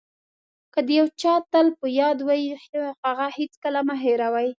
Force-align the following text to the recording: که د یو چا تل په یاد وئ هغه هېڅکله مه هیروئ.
که 0.73 0.79
د 0.87 0.89
یو 0.99 1.07
چا 1.21 1.33
تل 1.51 1.67
په 1.79 1.87
یاد 1.99 2.17
وئ 2.27 2.43
هغه 3.05 3.27
هېڅکله 3.37 3.79
مه 3.87 3.95
هیروئ. 4.03 4.49